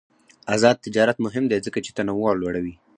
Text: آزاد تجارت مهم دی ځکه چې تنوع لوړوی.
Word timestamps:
آزاد 0.53 0.77
تجارت 0.85 1.17
مهم 1.25 1.43
دی 1.49 1.57
ځکه 1.65 1.79
چې 1.85 1.91
تنوع 1.97 2.31
لوړوی. 2.41 2.73